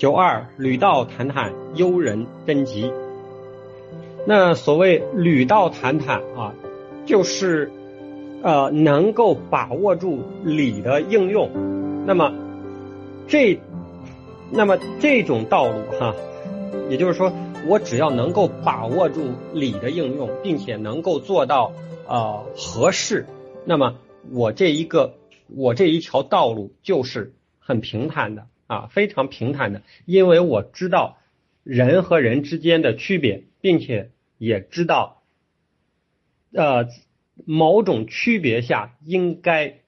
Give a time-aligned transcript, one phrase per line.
[0.00, 2.90] 九二履道坦坦，幽人真吉。
[4.26, 6.54] 那所谓履道坦坦啊，
[7.04, 7.70] 就是
[8.40, 11.50] 呃能够把握住理的应用。
[12.06, 12.32] 那么
[13.28, 13.60] 这
[14.50, 16.14] 那么这种道路哈，
[16.88, 17.30] 也就是说，
[17.66, 19.20] 我只要能够把握住
[19.52, 21.72] 理的应用，并且能够做到
[22.08, 23.26] 呃合适，
[23.66, 23.96] 那么
[24.32, 25.12] 我这一个
[25.54, 28.46] 我这一条道路就是很平坦的。
[28.70, 31.18] 啊，非常平坦的，因为我知道
[31.64, 35.24] 人和人之间的区别，并且也知道，
[36.52, 36.86] 呃，
[37.44, 39.80] 某种区别下应该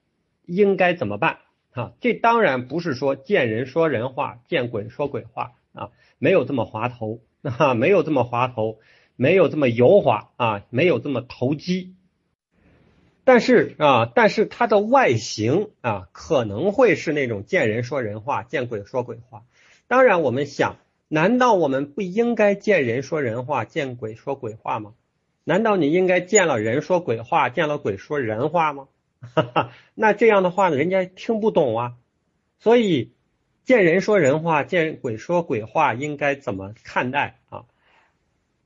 [0.45, 1.37] 应该怎么办
[1.71, 1.93] 啊？
[2.01, 8.79] 这当然不是说见人说人话，见鬼说鬼话啊，没有这么滑头 啊，没有这么滑头，
[9.15, 11.95] 没有这么油滑啊，没有这么投机。
[13.25, 19.43] 但是啊，但是它的外形啊，可能会是那种见人说人话，见鬼说鬼话。
[19.87, 24.93] 当然，我们想，难道我们不应该见人说人话，见鬼说鬼话吗？
[25.45, 28.87] 难道你应该见了人说鬼话，见了鬼说人话吗？
[29.21, 31.93] 哈哈，那这样的话呢，人家听不懂啊。
[32.59, 33.13] 所以，
[33.63, 37.63] 见人说人话，见鬼说鬼话，应该怎么看待啊？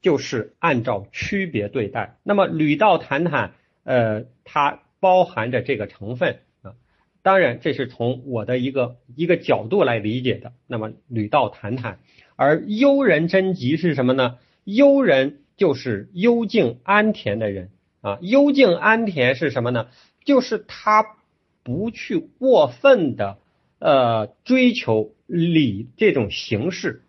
[0.01, 2.17] 就是按照区别对待。
[2.23, 3.53] 那么，吕道谈谈。
[3.87, 6.75] 呃，它包含着这个成分啊，
[7.21, 10.51] 当然这是从我的一个一个角度来理解的。
[10.67, 11.99] 那么吕道谈谈，
[12.35, 14.39] 而幽人真吉是什么呢？
[14.65, 17.69] 幽人就是幽静安恬的人
[18.01, 19.87] 啊，幽静安恬是什么呢？
[20.25, 21.15] 就是他
[21.63, 23.37] 不去过分的
[23.79, 27.03] 呃追求理这种形式，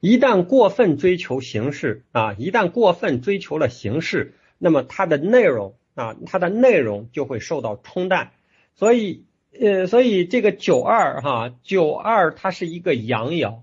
[0.00, 4.32] 一旦过分追求形式啊，一旦过分追求了形式。
[4.58, 8.32] 那么它的内容啊，它的内容就会受到冲淡，
[8.74, 9.24] 所以
[9.58, 13.60] 呃，所以这个九二哈九二它是一个阳爻，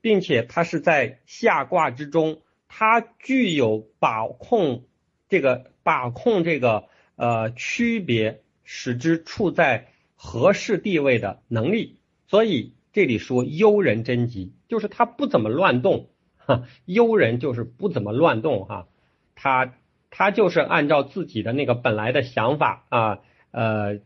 [0.00, 4.84] 并且它是在下卦之中，它具有把控
[5.28, 6.84] 这个把控这个
[7.16, 11.98] 呃区别，使之处在合适地位的能力。
[12.26, 18.88] 所以这里说幽人真吉，就是他不怎么乱动哈，幽人就是不怎么乱动哈，
[19.34, 19.74] 他。
[20.16, 23.18] 他就是按照自己的那个本来的想法啊，
[23.50, 23.98] 呃，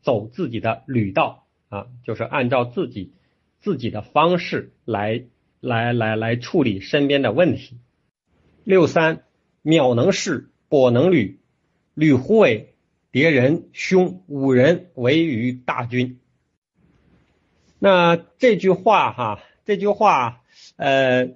[0.00, 3.12] 走自己的履道啊，就是按照自己
[3.58, 5.24] 自己的方式来
[5.58, 7.80] 来来来处理身边的问题。
[8.62, 9.24] 六三，
[9.60, 11.40] 秒能事，跛能履，
[11.94, 12.76] 履虎尾，
[13.10, 16.20] 敌人凶，五人围于大军。
[17.80, 20.42] 那这句话哈，这句话，
[20.76, 21.30] 呃，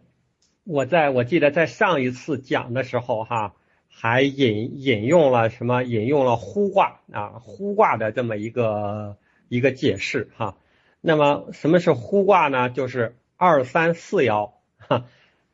[0.62, 3.56] 我在我记得在上一次讲的时候哈。
[4.00, 5.82] 还引引用了什么？
[5.82, 9.16] 引用了呼卦啊，呼卦的这么一个
[9.48, 10.56] 一个解释哈。
[11.00, 12.70] 那么什么是呼卦呢？
[12.70, 15.06] 就是二三四爻哈。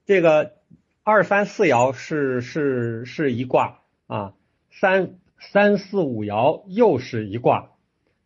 [0.04, 0.56] 这个
[1.02, 3.78] 二三四爻是是是一卦
[4.08, 4.34] 啊，
[4.70, 7.70] 三三四五爻又是一卦。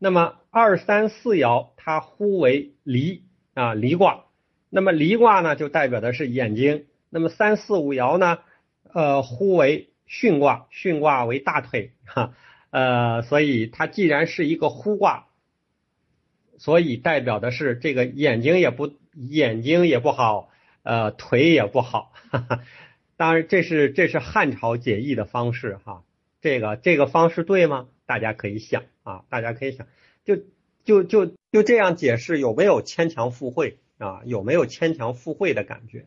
[0.00, 3.22] 那么二三四爻它呼为离
[3.54, 4.24] 啊离卦，
[4.68, 6.86] 那么离卦呢就代表的是眼睛。
[7.08, 8.40] 那么三四五爻呢，
[8.92, 9.90] 呃呼为。
[10.08, 12.34] 巽卦，巽卦为大腿， 哈，
[12.70, 15.26] 呃，所以它既然是一个呼卦，
[16.56, 20.50] 所以代表的是这个眼睛也不眼睛也不好，
[20.82, 22.60] 呃，腿也不好，哈哈。
[23.16, 26.04] 当然这是这是汉朝解易的方式，哈，
[26.40, 27.88] 这个这个方式对吗？
[28.06, 29.86] 大家可以想啊，大家可以想，
[30.24, 30.36] 就
[30.84, 34.22] 就就就这样解释有没有牵强附会啊？
[34.24, 36.06] 有没有牵强附会的感觉？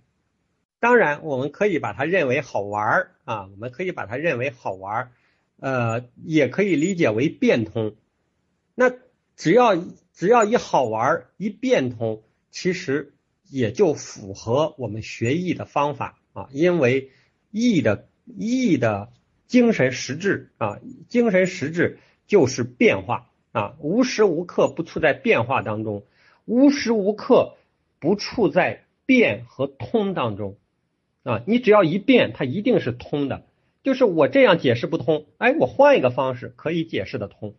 [0.81, 5.11] 当然，我们可以把它认为好玩儿啊，我们可以把它认为好玩儿，
[5.59, 7.95] 呃，也可以理解为变通。
[8.73, 8.91] 那
[9.35, 9.75] 只要
[10.11, 13.13] 只要一好玩儿一变通，其实
[13.47, 17.11] 也就符合我们学艺的方法啊，因为
[17.51, 19.13] 艺的艺的
[19.45, 26.05] 精神实质啊，精神实质就是变化啊，无时无刻不处在变化当中，
[26.45, 27.55] 无时无刻
[27.99, 30.57] 不处在变和通当中。
[31.23, 33.45] 啊，你只要一变，它一定是通的。
[33.83, 37.55] 就是我这样解释不通，哎，我换一个方式可以解释得通。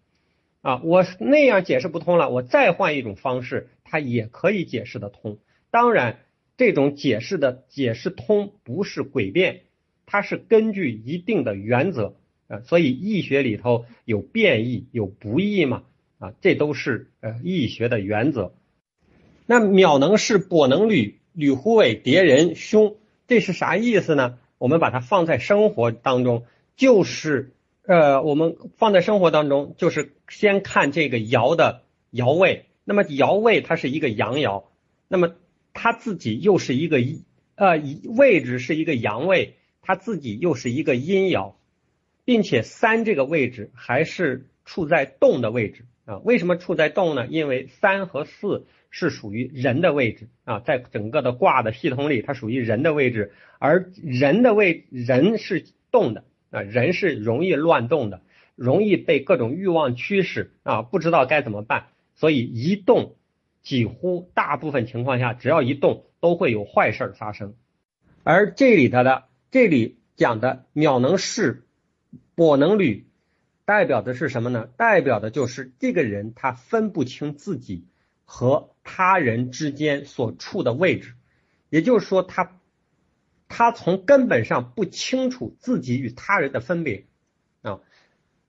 [0.60, 5.38] 啊，我那样解释不通了，我再换一种方式，它也可以解释得通。
[5.72, 6.20] 当然，
[6.56, 9.62] 这种解释的解释通不是诡辩，
[10.06, 12.14] 它是根据一定的原则
[12.46, 12.60] 啊。
[12.60, 15.82] 所以易学里头有变异有不易嘛，
[16.18, 18.54] 啊，这都是呃易学的原则。
[19.46, 22.94] 那秒能是，跛能履，履虎尾，叠人凶。
[23.26, 24.38] 这是啥意思呢？
[24.58, 26.44] 我们把它放在生活当中，
[26.76, 27.52] 就是
[27.84, 31.82] 呃，我们放在生活当中，就是先看这个爻的
[32.12, 32.66] 爻位。
[32.84, 34.64] 那么爻位它是一个阳爻，
[35.08, 35.34] 那么
[35.72, 36.98] 它自己又是一个
[37.54, 37.80] 呃
[38.16, 41.54] 位置是一个阳位，它自己又是一个阴爻，
[42.24, 46.18] 并且三这个位置还是处在动的位置啊？
[46.18, 47.26] 为什么处在动呢？
[47.26, 58.20] 因为三和四是属于人的位置啊，在整个的卦的系统里，它属于人的位置，而人的位人是动的啊，人是容易乱动的，
[58.54, 63.16] 容易被各种欲望驱使啊，不知道该怎么办，所以一动。
[63.62, 67.54] 几乎大部分情况下，只要一动，都会有坏事儿发生。
[68.24, 71.62] 而这里头的这里讲的秒能势，
[72.34, 73.06] 跛能履，
[73.64, 74.68] 代表的是什么呢？
[74.76, 77.86] 代表的就是这个人他分不清自己
[78.34, 81.16] 和他人之间所处的位置，
[81.68, 82.58] 也就是说，他
[83.46, 87.04] 他从根本上不清楚自己与他人的分别
[87.60, 87.80] 啊。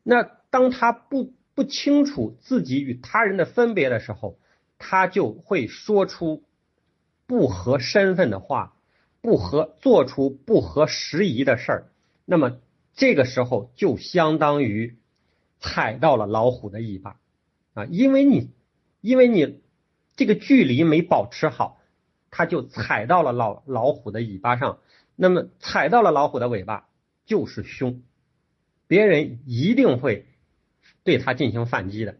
[0.01, 4.39] 那当他不不清楚自己与他人的分别的时候，
[4.77, 6.45] 他就会说出
[7.27, 8.77] 不合身份的话，
[9.19, 11.91] 不合做出不合时宜的事儿。
[12.23, 12.57] 那么
[12.93, 14.97] 这个时候就相当于
[15.59, 17.19] 踩到了老虎的尾巴
[17.73, 17.83] 啊！
[17.83, 18.49] 因为你
[19.01, 19.61] 因为你
[20.15, 21.79] 这个距离没保持好，
[22.29, 24.79] 他就踩到了老老虎的尾巴上。
[25.15, 26.89] 那么踩到了老虎的尾巴
[27.25, 28.01] 就是凶，
[28.87, 30.25] 别人一定会
[31.03, 32.17] 对他进行反击的。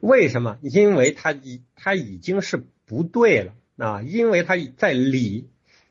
[0.00, 0.58] 为什么？
[0.62, 4.02] 因为他已他已经是不对了啊！
[4.02, 5.48] 因为他在理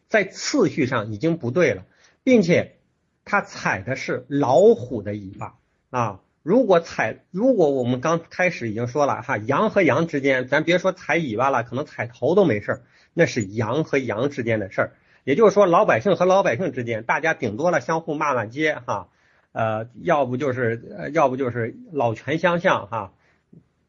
[0.07, 1.85] 在次序上已经不对了，
[2.23, 2.77] 并且
[3.25, 5.57] 他踩的是老虎的尾巴
[5.89, 6.21] 啊！
[6.43, 12.81] 如果踩，如果我们刚开始已经说了哈，羊和羊之间，咱别说踩尾巴了，可能踩头都没事儿
[13.13, 14.91] 那是羊和羊之间的事儿。
[15.23, 19.07] 也就是说，老百姓和老百姓之间，大家顶多了相互骂骂街哈，
[19.53, 23.13] 呃，要不就是要不就是老拳相向哈。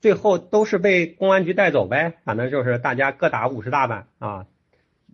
[0.00, 4.46] 最后都是被公安局带走呗，反正就是大家各打五十大板啊，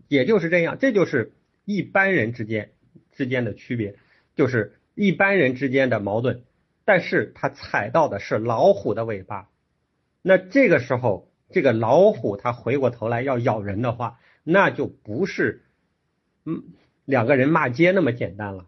[0.08, 1.32] 也就是这样，这就是
[1.64, 2.70] 一般人之间
[3.12, 3.94] 之间的区别，
[4.36, 6.42] 就是一般人之间的矛盾。
[6.90, 9.48] 但是他踩到的是老虎的尾巴，
[10.22, 15.62] 那这个时候这个老虎它回过头来要咬人的话，那就不是
[16.44, 16.64] 嗯
[17.04, 18.66] 两个人骂街那么简单了。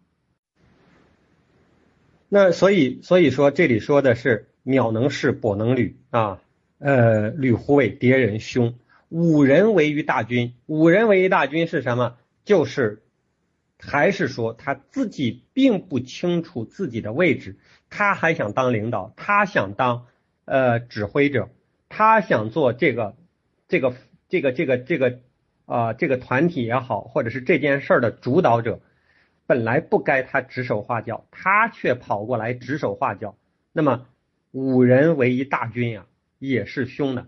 [2.28, 4.46] 那所以所以说这里说的是。
[4.64, 6.40] 秒能势，跛能履啊！
[6.78, 8.78] 呃，履虎尾，敌人凶。
[9.08, 12.16] 五人为于大军，五人为于大军是什么？
[12.44, 13.01] 就是
[13.84, 17.58] 还是说他自己并不清楚自己的位置，
[17.90, 20.06] 他还想当领导，他想当
[20.44, 21.50] 呃指挥者，
[21.88, 23.16] 他想做这个
[23.66, 23.94] 这个
[24.28, 25.20] 这个这个这个
[25.66, 28.80] 啊这个团体也好，或者是这件事儿的主导者，
[29.46, 33.36] 本来不该他指手画脚，他却跑过来指手画脚，
[33.72, 34.06] 那么。
[34.54, 36.04] 五人为一大军呀，
[36.38, 37.26] 也是凶的。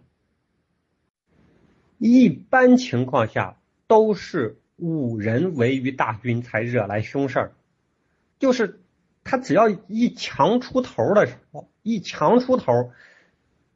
[1.97, 7.53] 一般情况下都是五人为于大军才惹来凶事儿，
[8.39, 8.81] 就是
[9.23, 12.93] 他只要一强出头的时候，一强出头，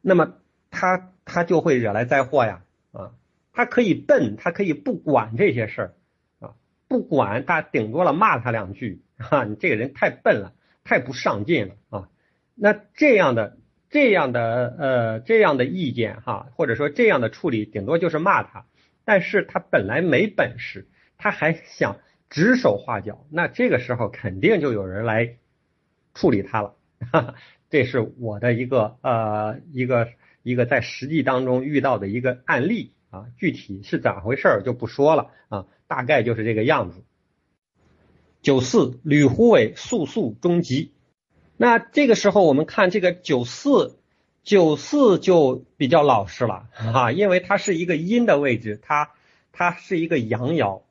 [0.01, 0.33] 那么
[0.69, 2.61] 他他就会惹来灾祸呀
[2.91, 3.11] 啊！
[3.53, 5.93] 他可以笨，他可以不管这些事儿
[6.39, 6.53] 啊，
[6.87, 10.53] 不管他顶多了骂他两句啊，你这个人太笨了，
[10.83, 12.09] 太不上进了啊。
[12.55, 13.57] 那这样的
[13.89, 18.65] 这样的呃这样的意见哈，或者说这样的处理，顶多就是骂他，
[19.09, 20.87] 但是他本来没本事，
[21.17, 21.97] 他还想
[22.29, 25.37] 指手画脚，那这个时候肯定就有人来
[26.13, 26.75] 处理他了，
[27.11, 27.35] 哈哈，
[27.71, 30.09] 这是我的一个呃一个
[30.43, 37.03] 一个在实际当中遇到的一个案例啊，具体是咋回事就不说了啊，大概就是这个样子。
[38.43, 40.93] 九四吕胡伟速速终吉。
[41.57, 43.98] 那这个时候，我们看这个九四，
[44.43, 49.11] 九四就比较老实了啊，因为它是一个阴的位置，它
[49.51, 50.81] 它是一个阳爻，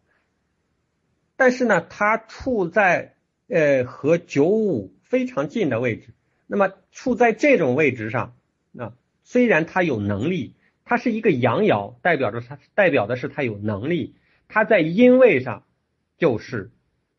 [1.36, 3.14] 但是呢，它处在
[3.48, 6.08] 呃和九五非常近的位置。
[6.46, 8.34] 那么处在这种位置上，
[8.70, 8.92] 那
[9.24, 14.14] 虽然它有能力，它是一个阳爻，代表着它代表的是它有能力，
[14.48, 15.64] 它在阴位上
[16.16, 16.70] 就是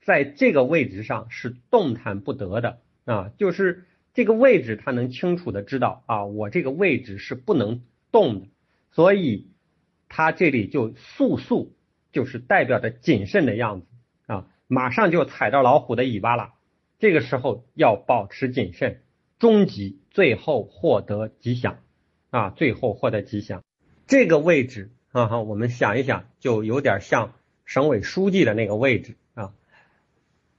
[0.04, 2.80] 在这个位置上是动弹不得的。
[3.06, 3.86] 啊，就是
[4.20, 8.48] 这个位置，他能清楚的知道啊，我这个位置是不能动的，
[8.92, 9.48] 所以
[10.10, 11.74] 他这里就速速
[12.12, 13.88] 就是代表着谨慎的样子
[14.26, 16.54] 啊，马上就踩到老虎的尾巴了。
[16.98, 19.04] 这个时候要保持谨慎，
[19.38, 21.80] 终极最后获得吉祥
[22.30, 23.64] 啊，最后获得吉祥。
[24.06, 29.54] 这个位置啊，我们想一想，就有点像省委书记的那个位置啊，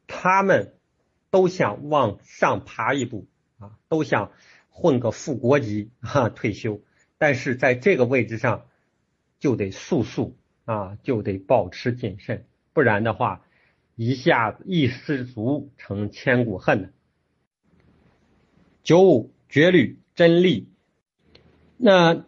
[0.06, 0.72] 他们。
[1.32, 3.28] 都想往上爬一步
[3.60, 4.32] 啊，都想
[4.70, 6.80] 混个副国级哈退休，
[7.18, 8.66] 但是在这个位置上
[9.38, 13.44] 就得速速啊，就得保持谨慎，不然的话，
[13.94, 16.88] 一下子一失足成千古恨呢。
[18.82, 20.68] 九五绝旅真利，
[21.76, 22.24] 那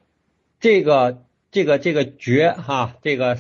[0.61, 3.39] 这个这个这个绝哈，这个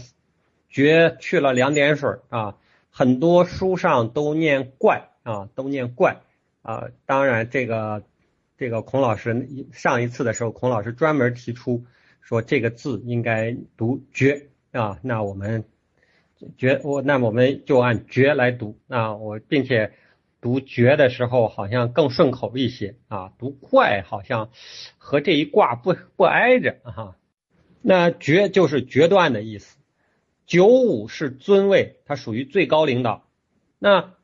[0.70, 2.56] 绝去了两点水啊，
[2.90, 6.22] 很多书上都念怪啊，都念怪
[6.62, 6.88] 啊。
[7.06, 8.02] 当然，这个
[8.56, 11.84] 这个孔老师上一次的时候，孔老师专门提出
[12.20, 14.98] 说这个字应该读绝啊。
[15.02, 15.64] 那我们
[16.56, 19.92] 绝我那我们就按绝来读啊，我并且。
[20.42, 24.50] 读绝的时候好像更顺口一些啊，读怪好像
[24.98, 27.16] 和这一卦不不挨着哈。
[27.80, 29.78] 那绝就是决断的意思，
[30.44, 33.24] 九五是尊位，它属于最高领导。
[33.78, 34.14] 那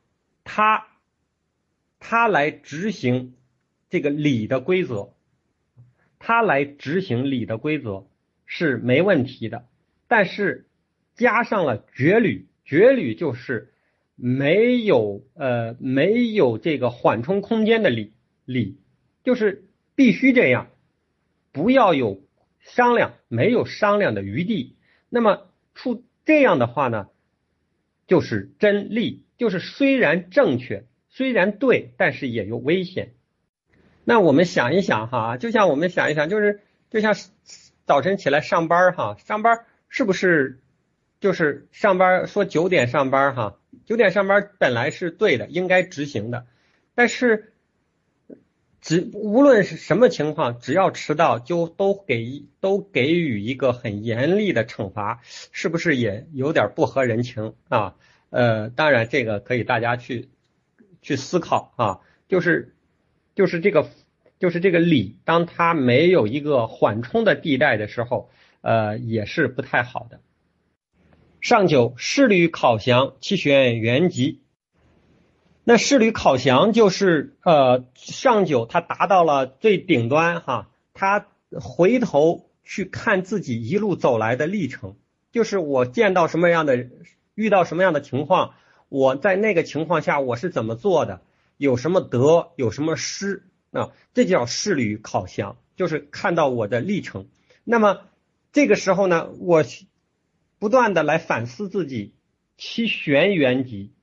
[0.43, 0.87] 他
[1.99, 3.35] 他来执行
[3.89, 5.13] 这个礼的规则，
[6.17, 8.07] 他来执行礼的规则
[8.45, 9.67] 是没问题的，
[10.07, 10.67] 但是
[11.15, 13.73] 加上了绝旅，绝旅就是。
[14.21, 18.11] 没有呃没有这个缓冲空间的理
[18.43, 18.77] 理，
[19.23, 19.63] 就是
[19.95, 20.71] 必须这样，
[21.53, 22.21] 不要有
[22.59, 24.75] 商量，没有商量的余地。
[25.07, 27.07] 那么出这样的话呢，
[28.07, 33.13] 就是真理，就是虽然正确，虽然对，但是也有危险。
[34.05, 37.15] 那我们想一想哈，就像我们想一想，就是就像
[37.85, 40.59] 早晨起来上班哈，上班是不是
[41.19, 43.57] 就是上班说九点上班哈？
[43.85, 46.45] 九点上班本来是对的，应该执行的，
[46.95, 47.53] 但是
[48.81, 57.95] 只无论是什么情况，只要迟到就都给都给予一个很严厉的惩罚，是不是也有点不合人情啊？
[58.29, 60.29] 呃，当然这个可以大家去
[61.09, 62.75] 去思考啊，就是
[63.33, 63.89] 就是这个
[64.37, 68.29] 就是这个理，当它没有一个缓冲的地带的时候，
[68.61, 70.19] 呃，也是不太好的。
[71.41, 74.43] 上九仕旅考祥，其选原吉。
[75.63, 81.25] 那仕旅考祥就是呃上九，他达到了最顶端哈，他
[81.59, 84.95] 回头去看自己一路走来的历程，
[85.31, 86.87] 就是我见到什么样的，
[87.33, 88.53] 遇到什么样的情况，
[88.89, 91.21] 我在那个情况下我是怎么做的，
[91.55, 97.27] 有什么得，有什么失啊，这叫仕旅考祥，就是看到我的历程。
[97.63, 98.01] 那么
[98.51, 99.63] 这个时候呢，我。
[100.61, 102.15] 不断的来反思自己，
[102.57, 103.93] 其玄元吉，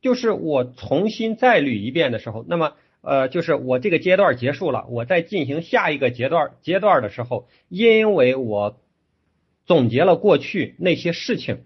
[0.00, 2.72] 就是我重新再捋一遍的时候，那么
[3.02, 8.80] 呃，就是我这个阶段结束了，我再进行下一个阶段阶段的时候，因为我
[9.64, 11.62] 总结了过去那些事情，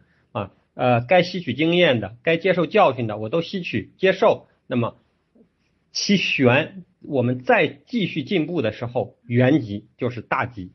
[0.76, 4.98] 呃，该吸取经验的，该接受教训的，我都吸取接受，那么
[5.90, 10.72] 其玄，我们再继续进步的时候，元吉就是大吉。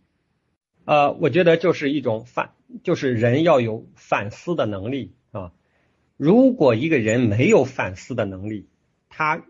[0.86, 5.52] 呃，我觉得就是一种反，就是人要有反思的能力啊。
[6.18, 8.68] 如果一个人没有反思的能力，
[9.08, 9.46] 他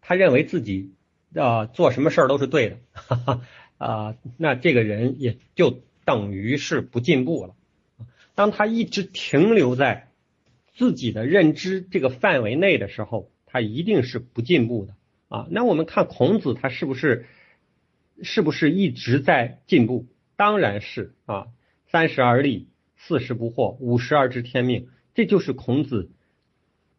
[0.00, 0.96] 他认为自己
[1.36, 3.42] 啊做什么事儿都是对的，哈哈
[3.76, 7.54] 啊，那这个人也就等于是不进步了。
[8.38, 10.12] 当他一直停留在
[10.76, 14.94] 自己的认知这个范围内的时候，他一定是不进步的
[15.26, 15.48] 啊。
[15.50, 17.26] 那我们看孔子，他是不是
[18.22, 20.06] 是不是一直在进步？
[20.36, 21.48] 当然是啊，
[21.88, 26.12] 三十而立，四十不惑，五十而知天命，这就是孔子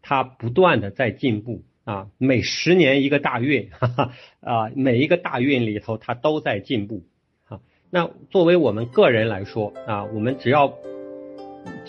[0.01, 7.05] 他不断的在进步啊，每十年一个大运， 哈哈啊，每一个大运里头他都在进步
[7.46, 7.62] 啊。
[7.89, 10.77] 那作为我们个人来说啊，我们只要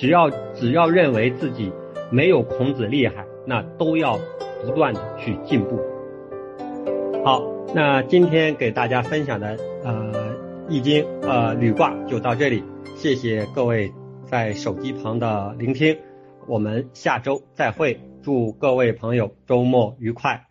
[0.00, 1.70] 只要只要认为自己
[2.10, 4.18] 没有孔子厉害，那都要
[4.64, 5.78] 不断的去进步。
[7.22, 10.30] 好，那今天给大家分享的呃。
[10.70, 12.62] 易经，呃，履卦就到这里，
[12.96, 13.92] 谢谢各位
[14.24, 15.98] 在手机旁的聆听，
[16.46, 20.49] 我们下周再会，祝各位朋友周末愉快。